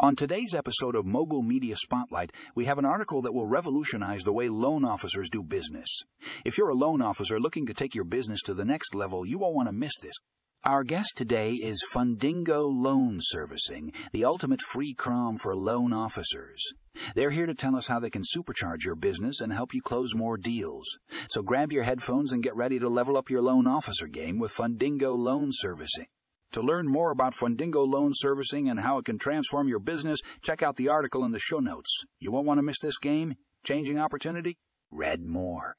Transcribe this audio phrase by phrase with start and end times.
[0.00, 4.32] On today's episode of Mogul Media Spotlight, we have an article that will revolutionize the
[4.32, 5.88] way loan officers do business.
[6.44, 9.40] If you're a loan officer looking to take your business to the next level, you
[9.40, 10.14] won't want to miss this.
[10.62, 16.62] Our guest today is Fundingo Loan Servicing, the ultimate free CRM for loan officers.
[17.16, 20.14] They're here to tell us how they can supercharge your business and help you close
[20.14, 20.86] more deals.
[21.28, 24.54] So grab your headphones and get ready to level up your loan officer game with
[24.54, 26.06] Fundingo Loan Servicing.
[26.52, 30.62] To learn more about Fundingo loan servicing and how it can transform your business, check
[30.62, 31.90] out the article in the show notes.
[32.20, 33.34] You won't want to miss this game?
[33.64, 34.56] Changing opportunity?
[34.90, 35.76] Read more.